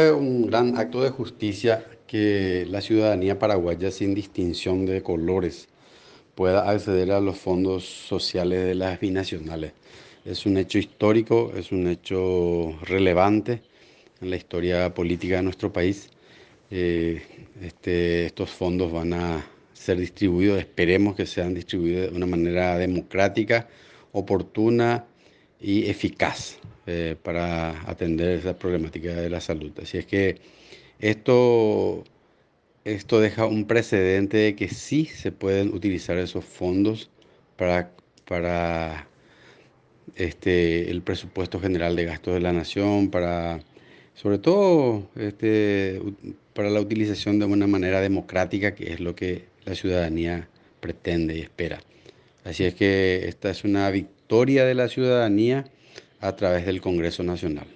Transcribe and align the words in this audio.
Es 0.00 0.12
un 0.12 0.46
gran 0.46 0.78
acto 0.78 1.02
de 1.02 1.10
justicia 1.10 1.84
que 2.06 2.64
la 2.70 2.80
ciudadanía 2.80 3.36
paraguaya 3.36 3.90
sin 3.90 4.14
distinción 4.14 4.86
de 4.86 5.02
colores 5.02 5.68
pueda 6.36 6.70
acceder 6.70 7.10
a 7.10 7.20
los 7.20 7.36
fondos 7.36 7.84
sociales 7.84 8.64
de 8.64 8.76
las 8.76 9.00
binacionales. 9.00 9.72
Es 10.24 10.46
un 10.46 10.56
hecho 10.56 10.78
histórico, 10.78 11.52
es 11.56 11.72
un 11.72 11.88
hecho 11.88 12.78
relevante 12.82 13.60
en 14.20 14.30
la 14.30 14.36
historia 14.36 14.94
política 14.94 15.38
de 15.38 15.42
nuestro 15.42 15.72
país. 15.72 16.10
Eh, 16.70 17.20
este, 17.60 18.26
estos 18.26 18.50
fondos 18.50 18.92
van 18.92 19.14
a 19.14 19.44
ser 19.72 19.98
distribuidos, 19.98 20.60
esperemos 20.60 21.16
que 21.16 21.26
sean 21.26 21.54
distribuidos 21.54 22.12
de 22.12 22.16
una 22.16 22.26
manera 22.26 22.78
democrática, 22.78 23.66
oportuna 24.12 25.06
y 25.60 25.88
eficaz 25.88 26.58
eh, 26.86 27.16
para 27.22 27.88
atender 27.90 28.30
esa 28.30 28.58
problemática 28.58 29.14
de 29.14 29.30
la 29.30 29.40
salud. 29.40 29.72
Así 29.82 29.98
es 29.98 30.06
que 30.06 30.40
esto, 31.00 32.04
esto 32.84 33.20
deja 33.20 33.46
un 33.46 33.66
precedente 33.66 34.36
de 34.38 34.56
que 34.56 34.68
sí 34.68 35.06
se 35.06 35.32
pueden 35.32 35.74
utilizar 35.74 36.18
esos 36.18 36.44
fondos 36.44 37.10
para, 37.56 37.92
para 38.26 39.08
este, 40.16 40.90
el 40.90 41.02
presupuesto 41.02 41.60
general 41.60 41.96
de 41.96 42.04
gastos 42.04 42.34
de 42.34 42.40
la 42.40 42.52
nación, 42.52 43.10
para 43.10 43.60
sobre 44.14 44.38
todo 44.38 45.08
este, 45.16 46.00
para 46.54 46.70
la 46.70 46.80
utilización 46.80 47.38
de 47.38 47.46
una 47.46 47.68
manera 47.68 48.00
democrática, 48.00 48.74
que 48.74 48.92
es 48.92 49.00
lo 49.00 49.14
que 49.14 49.44
la 49.64 49.74
ciudadanía 49.74 50.48
pretende 50.80 51.36
y 51.36 51.40
espera. 51.40 51.80
Así 52.48 52.64
es 52.64 52.74
que 52.74 53.28
esta 53.28 53.50
es 53.50 53.62
una 53.62 53.90
victoria 53.90 54.64
de 54.64 54.74
la 54.74 54.88
ciudadanía 54.88 55.66
a 56.18 56.34
través 56.34 56.64
del 56.64 56.80
Congreso 56.80 57.22
Nacional. 57.22 57.66